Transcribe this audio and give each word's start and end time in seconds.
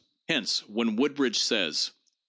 Hence, 0.27 0.67
when 0.67 0.95
Woodbridge 0.95 1.37
says 1.37 1.89
(p. 1.89 1.95